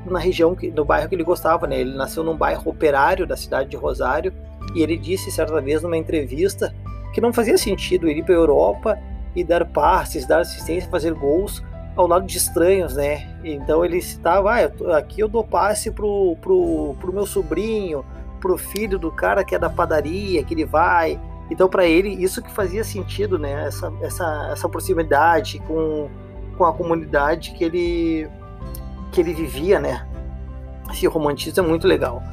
na 0.05 0.19
região, 0.19 0.55
que, 0.55 0.71
no 0.71 0.83
bairro 0.83 1.07
que 1.07 1.15
ele 1.15 1.23
gostava, 1.23 1.67
né? 1.67 1.79
Ele 1.79 1.95
nasceu 1.95 2.23
num 2.23 2.35
bairro 2.35 2.69
operário 2.69 3.25
da 3.25 3.37
cidade 3.37 3.69
de 3.69 3.77
Rosário 3.77 4.33
e 4.75 4.81
ele 4.81 4.97
disse 4.97 5.31
certa 5.31 5.59
vez 5.61 5.81
numa 5.81 5.97
entrevista 5.97 6.73
que 7.13 7.21
não 7.21 7.33
fazia 7.33 7.57
sentido 7.57 8.09
ir 8.09 8.23
para 8.23 8.33
a 8.33 8.37
Europa 8.37 8.97
e 9.35 9.43
dar 9.43 9.65
passes, 9.65 10.25
dar 10.25 10.39
assistência, 10.39 10.89
fazer 10.89 11.13
gols 11.13 11.63
ao 11.95 12.07
lado 12.07 12.25
de 12.25 12.37
estranhos, 12.37 12.95
né? 12.95 13.27
Então 13.43 13.83
ele 13.83 14.01
citava, 14.01 14.51
ah, 14.51 14.97
aqui 14.97 15.19
eu 15.19 15.27
dou 15.27 15.43
passe 15.43 15.91
pro, 15.91 16.37
pro, 16.41 16.95
pro 16.99 17.13
meu 17.13 17.25
sobrinho, 17.25 18.05
pro 18.39 18.57
filho 18.57 18.97
do 18.97 19.11
cara 19.11 19.43
que 19.43 19.53
é 19.53 19.59
da 19.59 19.69
padaria, 19.69 20.43
que 20.43 20.53
ele 20.53 20.65
vai. 20.65 21.19
Então 21.49 21.67
para 21.67 21.85
ele 21.85 22.09
isso 22.09 22.41
que 22.41 22.51
fazia 22.51 22.83
sentido, 22.83 23.37
né? 23.37 23.65
Essa, 23.67 23.91
essa, 24.01 24.49
essa 24.53 24.69
proximidade 24.69 25.59
com, 25.67 26.09
com 26.57 26.65
a 26.65 26.73
comunidade 26.73 27.51
que 27.51 27.63
ele 27.63 28.29
que 29.11 29.19
ele 29.19 29.33
vivia, 29.33 29.79
né? 29.79 30.07
Esse 30.89 31.05
romantismo 31.07 31.63
é 31.63 31.67
muito 31.67 31.85
legal. 31.85 32.23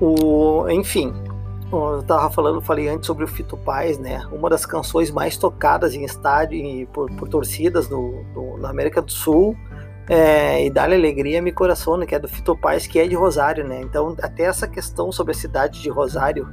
O, 0.00 0.68
enfim, 0.70 1.12
eu 1.72 2.02
tava 2.02 2.30
falando, 2.30 2.60
falei 2.60 2.88
antes 2.88 3.06
sobre 3.06 3.24
o 3.24 3.28
Fito 3.28 3.56
Paz, 3.56 3.98
né? 3.98 4.26
Uma 4.32 4.48
das 4.48 4.64
canções 4.64 5.10
mais 5.10 5.36
tocadas 5.36 5.94
em 5.94 6.04
estádio 6.04 6.58
e 6.58 6.86
por, 6.86 7.10
por 7.16 7.28
torcidas 7.28 7.88
no, 7.88 8.22
no, 8.34 8.58
na 8.58 8.70
América 8.70 9.02
do 9.02 9.10
Sul 9.10 9.56
é, 10.08 10.64
e 10.64 10.70
Dá-lhe 10.70 10.94
Alegria 10.94 11.42
Me 11.42 11.52
Coração, 11.52 11.98
né? 11.98 12.06
que 12.06 12.14
é 12.14 12.18
do 12.18 12.26
Fito 12.26 12.56
Paz, 12.56 12.86
que 12.86 12.98
é 12.98 13.06
de 13.06 13.14
Rosário, 13.14 13.66
né? 13.66 13.80
Então, 13.82 14.16
até 14.22 14.44
essa 14.44 14.66
questão 14.66 15.12
sobre 15.12 15.32
a 15.32 15.34
cidade 15.34 15.82
de 15.82 15.90
Rosário, 15.90 16.48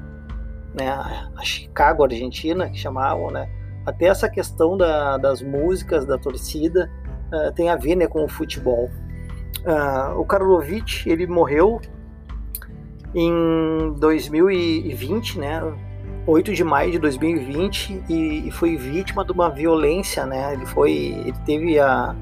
né? 0.74 0.90
A 0.90 1.42
Chicago, 1.44 2.04
Argentina, 2.04 2.70
que 2.70 2.78
chamavam, 2.78 3.32
né? 3.32 3.50
Até 3.86 4.08
essa 4.08 4.28
questão 4.28 4.76
da, 4.76 5.18
das 5.18 5.42
músicas, 5.42 6.06
da 6.06 6.18
torcida, 6.18 6.92
uh, 7.32 7.54
tem 7.54 7.70
a 7.70 7.78
ver 7.78 7.96
né, 7.96 8.08
com 8.08 8.26
o 8.26 8.28
futebol. 8.28 8.90
Uh, 9.60 10.20
o 10.20 10.26
Karlovic, 10.26 11.10
ele 11.10 11.26
morreu 11.26 11.80
em 13.16 13.96
2020, 13.98 15.40
né? 15.40 15.62
8 16.28 16.54
de 16.54 16.64
maio 16.64 16.92
de 16.92 17.00
2020 17.00 18.04
e, 18.10 18.52
foi 18.52 18.76
vítima 18.76 19.24
de 19.24 19.32
uma 19.32 19.50
violência, 19.50 20.26
né? 20.26 20.54
Ele 20.54 20.66
foi, 20.66 20.92
ele 20.92 21.38
teve 21.46 21.80
a 21.80 22.14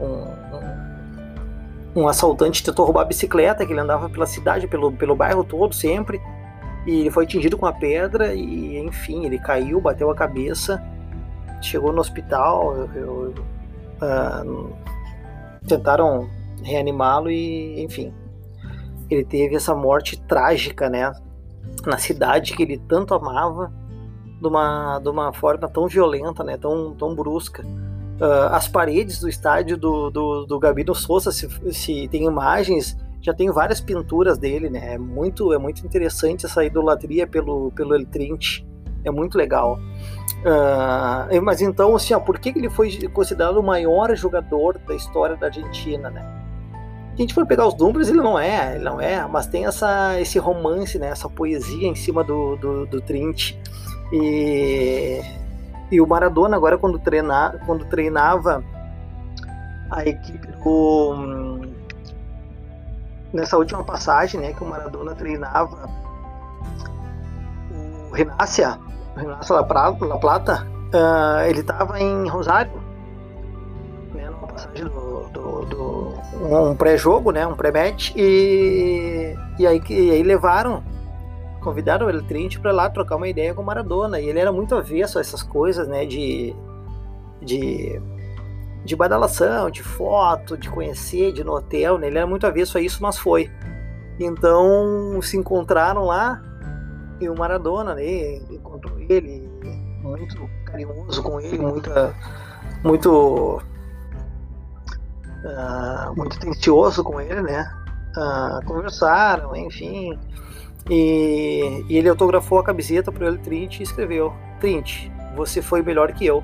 um, 0.00 2.02
um, 2.02 2.08
assaltante 2.08 2.62
tentou 2.62 2.84
roubar 2.84 3.02
a 3.02 3.06
bicicleta 3.06 3.66
que 3.66 3.72
ele 3.72 3.80
andava 3.80 4.08
pela 4.08 4.26
cidade, 4.26 4.68
pelo, 4.68 4.92
pelo 4.92 5.16
bairro 5.16 5.42
todo 5.42 5.74
sempre 5.74 6.20
e 6.86 7.00
ele 7.00 7.10
foi 7.10 7.24
atingido 7.24 7.56
com 7.56 7.66
a 7.66 7.72
pedra 7.72 8.34
e 8.34 8.78
enfim 8.78 9.24
ele 9.24 9.38
caiu, 9.38 9.80
bateu 9.80 10.10
a 10.10 10.14
cabeça, 10.14 10.82
chegou 11.60 11.92
no 11.92 12.00
hospital, 12.00 12.76
eu, 12.76 12.90
eu, 12.94 13.34
uh, 14.02 14.72
tentaram 15.66 16.28
reanimá-lo 16.62 17.30
e 17.30 17.82
enfim 17.82 18.12
ele 19.12 19.24
teve 19.24 19.56
essa 19.56 19.74
morte 19.74 20.20
trágica, 20.22 20.88
né? 20.88 21.12
Na 21.86 21.98
cidade 21.98 22.54
que 22.54 22.62
ele 22.62 22.78
tanto 22.78 23.14
amava, 23.14 23.72
de 24.40 24.48
uma, 24.48 24.98
de 24.98 25.08
uma 25.08 25.32
forma 25.32 25.68
tão 25.68 25.86
violenta, 25.86 26.42
né? 26.42 26.56
Tão, 26.56 26.94
tão 26.94 27.14
brusca. 27.14 27.64
Uh, 28.20 28.48
as 28.50 28.68
paredes 28.68 29.20
do 29.20 29.28
estádio 29.28 29.76
do, 29.76 30.10
do, 30.10 30.46
do 30.46 30.58
Gabino 30.58 30.94
Souza, 30.94 31.32
se, 31.32 31.48
se 31.72 32.08
tem 32.08 32.24
imagens, 32.24 32.96
já 33.20 33.32
tem 33.32 33.50
várias 33.50 33.80
pinturas 33.80 34.36
dele, 34.36 34.68
né? 34.68 34.94
É 34.94 34.98
muito, 34.98 35.52
é 35.52 35.58
muito 35.58 35.84
interessante 35.86 36.44
essa 36.44 36.64
idolatria 36.64 37.26
pelo, 37.26 37.70
pelo 37.72 37.94
El. 37.94 38.06
É 39.04 39.10
muito 39.10 39.36
legal. 39.36 39.78
Uh, 40.44 41.42
mas 41.42 41.60
então, 41.60 41.94
assim, 41.94 42.14
ó, 42.14 42.20
por 42.20 42.38
que 42.38 42.50
ele 42.50 42.70
foi 42.70 43.08
considerado 43.08 43.56
o 43.56 43.62
maior 43.62 44.14
jogador 44.16 44.78
da 44.78 44.94
história 44.94 45.36
da 45.36 45.46
Argentina, 45.46 46.10
né? 46.10 46.41
Se 47.12 47.16
a 47.16 47.20
gente 47.22 47.34
for 47.34 47.46
pegar 47.46 47.66
os 47.66 47.76
números, 47.76 48.08
ele 48.08 48.22
não 48.22 48.38
é, 48.38 48.74
ele 48.74 48.84
não 48.84 48.98
é, 48.98 49.26
mas 49.26 49.46
tem 49.46 49.66
essa, 49.66 50.18
esse 50.18 50.38
romance, 50.38 50.98
né, 50.98 51.08
essa 51.08 51.28
poesia 51.28 51.86
em 51.86 51.94
cima 51.94 52.24
do, 52.24 52.56
do, 52.56 52.86
do 52.86 53.00
Trint. 53.02 53.54
E, 54.10 55.20
e 55.90 56.00
o 56.00 56.06
Maradona, 56.06 56.56
agora, 56.56 56.78
quando, 56.78 56.98
treina, 56.98 57.60
quando 57.66 57.84
treinava 57.84 58.64
a 59.90 60.06
equipe 60.06 60.46
do. 60.46 61.60
Nessa 63.30 63.58
última 63.58 63.84
passagem, 63.84 64.40
né, 64.40 64.54
que 64.54 64.64
o 64.64 64.66
Maradona 64.66 65.14
treinava 65.14 65.88
o 68.10 68.14
Renácia, 68.14 68.78
o 69.14 69.20
Renácia 69.20 69.54
La 69.54 70.18
Plata, 70.18 70.66
uh, 70.94 71.46
ele 71.46 71.60
estava 71.60 72.00
em 72.00 72.26
Rosário 72.28 72.81
do, 74.74 75.28
do, 75.28 75.64
do 75.66 76.12
um 76.70 76.74
pré-jogo, 76.74 77.32
né, 77.32 77.46
um 77.46 77.54
pré-match 77.54 78.12
e, 78.16 79.34
e 79.58 79.66
aí 79.66 79.82
e 79.88 80.10
aí 80.10 80.22
levaram 80.22 80.82
convidaram 81.60 82.06
o 82.06 82.10
El 82.10 82.22
Trinity 82.22 82.58
para 82.58 82.72
lá 82.72 82.90
trocar 82.90 83.16
uma 83.16 83.28
ideia 83.28 83.54
com 83.54 83.62
o 83.62 83.64
Maradona 83.64 84.20
e 84.20 84.28
ele 84.28 84.38
era 84.38 84.52
muito 84.52 84.74
avesso 84.74 85.18
a 85.18 85.20
essas 85.20 85.42
coisas, 85.42 85.86
né, 85.88 86.04
de 86.04 86.54
de 87.40 88.00
de 88.84 88.96
badalação, 88.96 89.70
de 89.70 89.82
foto, 89.82 90.56
de 90.56 90.68
conhecer, 90.68 91.32
de 91.32 91.42
ir 91.42 91.44
no 91.44 91.52
hotel, 91.52 91.98
né? 91.98 92.08
Ele 92.08 92.18
era 92.18 92.26
muito 92.26 92.46
avesso 92.46 92.76
a 92.76 92.80
isso, 92.80 93.00
mas 93.00 93.16
foi. 93.16 93.48
Então 94.18 95.20
se 95.22 95.36
encontraram 95.36 96.04
lá 96.04 96.42
e 97.20 97.28
o 97.28 97.38
Maradona, 97.38 97.94
né? 97.94 98.34
Encontrou 98.50 98.98
ele, 98.98 99.48
muito 100.02 100.48
carinhoso 100.64 101.22
com 101.22 101.40
ele, 101.40 101.58
muita, 101.58 102.14
muito, 102.82 103.62
uh, 105.44 106.16
muito 106.16 106.36
atencioso 106.36 107.02
com 107.02 107.20
ele, 107.20 107.42
né? 107.42 107.70
Uh, 108.16 108.64
conversaram, 108.66 109.54
enfim. 109.56 110.18
E, 110.90 111.84
e, 111.88 111.96
ele 111.96 112.08
autografou 112.08 112.58
a 112.58 112.64
camiseta 112.64 113.12
para 113.12 113.26
ele, 113.26 113.38
Trint, 113.38 113.80
e 113.80 113.82
escreveu: 113.82 114.32
Trint, 114.60 115.10
você 115.36 115.62
foi 115.62 115.82
melhor 115.82 116.12
que 116.12 116.26
eu. 116.26 116.42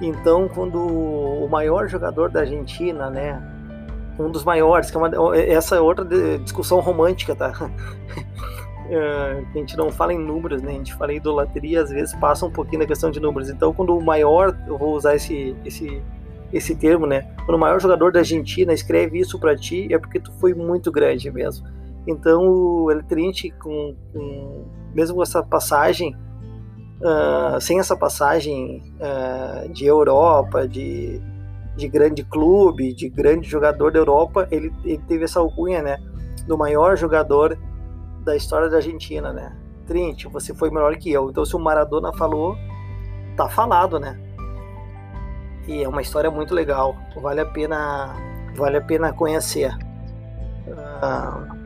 Então, 0.00 0.48
quando 0.48 0.78
o 0.78 1.48
maior 1.48 1.88
jogador 1.88 2.30
da 2.30 2.40
Argentina, 2.40 3.10
né, 3.10 3.40
um 4.18 4.30
dos 4.30 4.44
maiores, 4.44 4.90
que 4.90 4.96
é 4.96 5.00
uma, 5.00 5.36
essa 5.36 5.76
é 5.76 5.80
outra 5.80 6.04
discussão 6.38 6.80
romântica, 6.80 7.34
tá? 7.34 7.70
É, 8.88 9.42
a 9.54 9.58
gente 9.58 9.76
não 9.76 9.90
fala 9.90 10.12
em 10.12 10.18
números, 10.18 10.62
né? 10.62 10.72
A 10.72 10.74
gente 10.74 10.94
fala 10.94 11.12
em 11.12 11.16
idolatria, 11.16 11.82
às 11.82 11.90
vezes 11.90 12.14
passa 12.16 12.46
um 12.46 12.50
pouquinho 12.50 12.80
da 12.80 12.86
questão 12.86 13.10
de 13.10 13.20
números. 13.20 13.50
Então, 13.50 13.72
quando 13.72 13.96
o 13.96 14.02
maior, 14.02 14.56
eu 14.66 14.78
vou 14.78 14.94
usar 14.94 15.14
esse, 15.14 15.56
esse, 15.64 16.02
esse 16.54 16.74
termo, 16.76 17.04
né? 17.04 17.34
Quando 17.44 17.56
o 17.56 17.58
maior 17.58 17.80
jogador 17.80 18.12
da 18.12 18.20
Argentina 18.20 18.72
escreve 18.72 19.18
isso 19.18 19.38
para 19.40 19.56
ti, 19.56 19.92
é 19.92 19.98
porque 19.98 20.20
tu 20.20 20.32
foi 20.34 20.54
muito 20.54 20.92
grande 20.92 21.30
mesmo. 21.30 21.66
Então, 22.06 22.46
o 22.46 22.90
El 22.92 23.02
com, 23.58 23.96
com, 24.12 24.64
mesmo 24.94 25.16
com 25.16 25.22
essa 25.22 25.42
passagem, 25.42 26.14
uh, 27.00 27.60
sem 27.60 27.80
essa 27.80 27.96
passagem 27.96 28.82
uh, 29.00 29.68
de 29.72 29.84
Europa, 29.84 30.68
de, 30.68 31.20
de 31.76 31.88
grande 31.88 32.22
clube, 32.22 32.94
de 32.94 33.08
grande 33.08 33.48
jogador 33.48 33.90
da 33.90 33.98
Europa, 33.98 34.46
ele, 34.50 34.72
ele 34.84 35.02
teve 35.08 35.24
essa 35.24 35.40
alcunha, 35.40 35.82
né? 35.82 35.98
Do 36.46 36.56
maior 36.56 36.96
jogador 36.96 37.58
da 38.24 38.36
história 38.36 38.68
da 38.68 38.76
Argentina, 38.76 39.32
né? 39.32 39.56
Trinity, 39.86 40.28
você 40.28 40.54
foi 40.54 40.70
melhor 40.70 40.96
que 40.96 41.10
eu. 41.10 41.30
Então, 41.30 41.44
se 41.44 41.56
o 41.56 41.58
Maradona 41.58 42.12
falou, 42.12 42.56
tá 43.36 43.48
falado, 43.48 43.98
né? 43.98 44.23
E 45.66 45.82
é 45.82 45.88
uma 45.88 46.02
história 46.02 46.30
muito 46.30 46.54
legal. 46.54 46.96
Vale 47.16 47.40
a 47.40 47.46
pena, 47.46 48.14
vale 48.56 48.76
a 48.76 48.80
pena 48.80 49.12
conhecer. 49.12 49.74
Uh, 50.66 51.64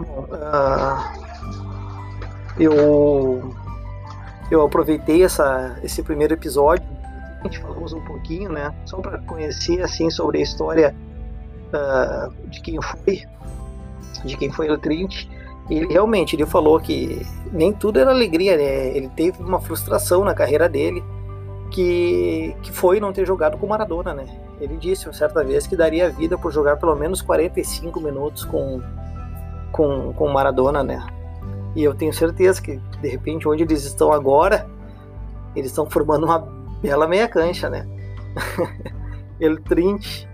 uh, 0.00 1.22
eu 2.58 3.54
eu 4.50 4.62
aproveitei 4.62 5.24
essa, 5.24 5.78
esse 5.82 6.02
primeiro 6.02 6.34
episódio, 6.34 6.84
a 7.40 7.44
gente 7.44 7.58
falou 7.58 7.86
um 7.96 8.04
pouquinho, 8.04 8.52
né? 8.52 8.72
Só 8.84 8.98
para 8.98 9.18
conhecer 9.18 9.80
assim 9.80 10.10
sobre 10.10 10.38
a 10.38 10.42
história 10.42 10.94
uh, 11.72 12.48
de 12.48 12.60
quem 12.60 12.78
foi, 12.80 13.22
de 14.24 14.36
quem 14.36 14.50
foi 14.50 14.70
o 14.70 14.76
Trinity. 14.76 15.30
Ele 15.70 15.86
realmente 15.86 16.36
ele 16.36 16.44
falou 16.44 16.78
que 16.78 17.24
nem 17.50 17.72
tudo 17.72 17.98
era 17.98 18.10
alegria, 18.10 18.56
né? 18.56 18.96
Ele 18.96 19.08
teve 19.08 19.42
uma 19.42 19.60
frustração 19.60 20.22
na 20.22 20.34
carreira 20.34 20.68
dele 20.68 21.02
que, 21.72 22.54
que 22.62 22.70
foi 22.70 23.00
não 23.00 23.12
ter 23.12 23.26
jogado 23.26 23.56
com 23.56 23.66
Maradona, 23.66 24.12
né? 24.12 24.26
Ele 24.60 24.76
disse 24.76 25.12
certa 25.12 25.42
vez 25.42 25.66
que 25.66 25.74
daria 25.74 26.10
vida 26.10 26.36
por 26.38 26.52
jogar 26.52 26.76
pelo 26.76 26.94
menos 26.94 27.20
45 27.22 28.00
minutos 28.00 28.44
com 28.44 28.80
com, 29.72 30.12
com 30.12 30.28
Maradona, 30.28 30.84
né? 30.84 31.04
E 31.74 31.82
eu 31.82 31.94
tenho 31.94 32.12
certeza 32.12 32.60
que 32.60 32.76
de 33.00 33.08
repente 33.08 33.48
onde 33.48 33.62
eles 33.62 33.84
estão 33.84 34.12
agora, 34.12 34.68
eles 35.56 35.70
estão 35.70 35.88
formando 35.88 36.24
uma 36.24 36.38
bela 36.82 37.08
meia 37.08 37.26
cancha, 37.26 37.70
né? 37.70 37.88
Ele 39.40 39.58
Trint 39.62 40.28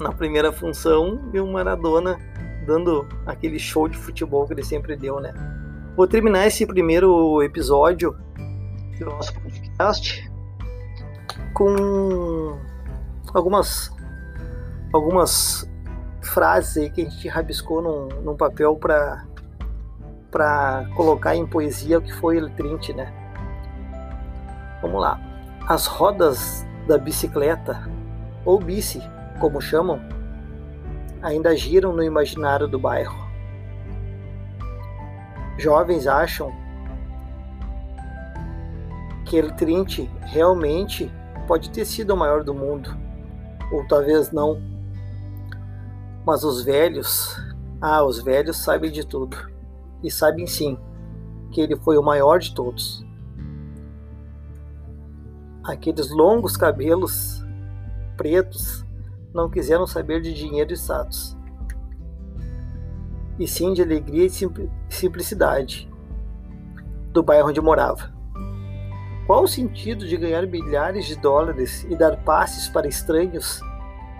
na 0.00 0.10
primeira 0.12 0.52
função 0.52 1.30
e 1.32 1.38
o 1.38 1.46
Maradona 1.46 2.18
dando 2.66 3.06
aquele 3.24 3.58
show 3.58 3.88
de 3.88 3.96
futebol 3.96 4.46
que 4.46 4.52
ele 4.52 4.64
sempre 4.64 4.96
deu, 4.96 5.20
né? 5.20 5.32
Vou 5.96 6.06
terminar 6.06 6.46
esse 6.46 6.66
primeiro 6.66 7.40
episódio 7.42 8.14
do 8.98 9.04
nosso 9.06 9.32
podcast 9.40 10.28
com 11.56 12.58
algumas 13.32 13.90
algumas 14.92 15.66
frases 16.20 16.76
aí 16.76 16.90
que 16.90 17.00
a 17.00 17.08
gente 17.08 17.26
rabiscou 17.28 17.80
num, 17.80 18.08
num 18.20 18.36
papel 18.36 18.76
para 18.76 19.24
para 20.30 20.86
colocar 20.94 21.34
em 21.34 21.46
poesia 21.46 21.98
o 21.98 22.02
que 22.02 22.12
foi 22.12 22.36
o 22.42 22.50
Trint, 22.50 22.90
né? 22.90 23.10
Vamos 24.82 25.00
lá. 25.00 25.18
As 25.66 25.86
rodas 25.86 26.66
da 26.86 26.98
bicicleta 26.98 27.88
ou 28.44 28.60
bici, 28.60 29.00
como 29.40 29.58
chamam, 29.58 29.98
ainda 31.22 31.56
giram 31.56 31.94
no 31.94 32.02
imaginário 32.02 32.68
do 32.68 32.78
bairro. 32.78 33.16
Jovens 35.56 36.06
acham 36.06 36.52
que 39.24 39.38
El 39.38 39.52
Trinche 39.52 40.10
realmente 40.20 41.10
pode 41.46 41.70
ter 41.70 41.84
sido 41.84 42.12
o 42.12 42.16
maior 42.16 42.42
do 42.42 42.52
mundo, 42.52 42.96
ou 43.72 43.86
talvez 43.86 44.30
não. 44.32 44.60
Mas 46.24 46.42
os 46.42 46.62
velhos, 46.62 47.36
ah, 47.80 48.04
os 48.04 48.20
velhos 48.20 48.56
sabem 48.56 48.90
de 48.90 49.06
tudo, 49.06 49.36
e 50.02 50.10
sabem 50.10 50.46
sim 50.46 50.78
que 51.52 51.60
ele 51.60 51.76
foi 51.76 51.96
o 51.96 52.02
maior 52.02 52.38
de 52.38 52.54
todos. 52.54 53.04
Aqueles 55.64 56.10
longos 56.10 56.56
cabelos 56.56 57.44
pretos 58.16 58.84
não 59.32 59.50
quiseram 59.50 59.86
saber 59.86 60.20
de 60.20 60.32
dinheiro 60.32 60.72
e 60.72 60.76
status, 60.76 61.36
e 63.38 63.46
sim 63.46 63.72
de 63.72 63.82
alegria 63.82 64.26
e 64.26 64.30
simplicidade 64.88 65.90
do 67.12 67.22
bairro 67.22 67.48
onde 67.48 67.60
morava. 67.60 68.15
Qual 69.26 69.42
o 69.42 69.48
sentido 69.48 70.06
de 70.06 70.16
ganhar 70.16 70.46
milhares 70.46 71.04
de 71.04 71.16
dólares 71.16 71.84
e 71.90 71.96
dar 71.96 72.16
passes 72.18 72.68
para 72.68 72.86
estranhos 72.86 73.60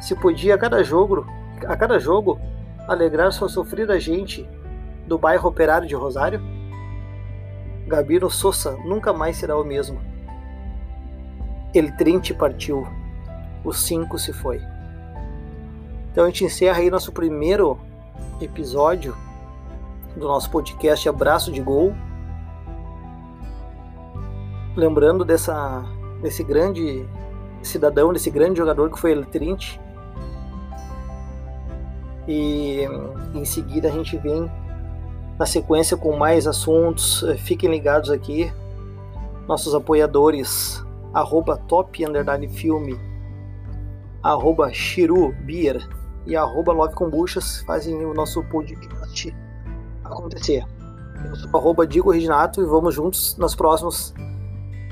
se 0.00 0.14
podia 0.16 0.56
a 0.56 0.58
cada 0.58 0.82
jogo, 0.82 1.24
a 1.66 1.76
cada 1.76 1.98
jogo 1.98 2.40
alegrar 2.88 3.32
sua 3.32 3.48
sofrida 3.48 4.00
gente 4.00 4.48
do 5.06 5.16
bairro 5.16 5.48
operário 5.48 5.86
de 5.86 5.94
Rosário? 5.94 6.40
Gabino 7.86 8.28
Sousa 8.28 8.76
nunca 8.84 9.12
mais 9.12 9.36
será 9.36 9.56
o 9.56 9.64
mesmo. 9.64 10.00
El 11.72 11.96
Trinte 11.96 12.34
partiu, 12.34 12.84
os 13.64 13.80
cinco 13.80 14.18
se 14.18 14.32
foi. 14.32 14.60
Então 16.10 16.24
a 16.24 16.26
gente 16.26 16.44
encerra 16.44 16.78
aí 16.78 16.90
nosso 16.90 17.12
primeiro 17.12 17.78
episódio 18.40 19.16
do 20.16 20.26
nosso 20.26 20.50
podcast 20.50 21.08
Abraço 21.08 21.52
de 21.52 21.60
Gol. 21.60 21.94
Lembrando 24.76 25.24
dessa, 25.24 25.84
desse 26.20 26.44
grande 26.44 27.08
cidadão, 27.62 28.12
desse 28.12 28.30
grande 28.30 28.58
jogador 28.58 28.90
que 28.90 29.00
foi 29.00 29.12
El 29.12 29.24
Trint. 29.24 29.80
E 32.28 32.82
em 33.34 33.44
seguida 33.44 33.88
a 33.88 33.90
gente 33.90 34.18
vem 34.18 34.50
na 35.38 35.46
sequência 35.46 35.96
com 35.96 36.14
mais 36.16 36.46
assuntos. 36.46 37.24
Fiquem 37.38 37.70
ligados 37.70 38.10
aqui. 38.10 38.52
Nossos 39.48 39.74
apoiadores, 39.74 40.84
arroba 41.14 41.56
top 41.56 42.04
underline 42.04 42.48
filme, 42.48 42.98
arroba 44.22 44.72
Shiru 44.72 45.32
Beer 45.44 45.88
e 46.26 46.34
arroba 46.34 46.72
Love 46.72 46.94
Kombuchas 46.94 47.62
fazem 47.62 48.04
o 48.04 48.12
nosso 48.12 48.42
podcast 48.44 49.34
acontecer. 50.04 50.66
Eu 51.24 51.36
sou 51.36 51.60
arroba 51.60 51.86
Digo 51.86 52.10
Reginato 52.10 52.60
e 52.60 52.66
vamos 52.66 52.94
juntos 52.94 53.36
nos 53.38 53.54
próximos 53.54 54.12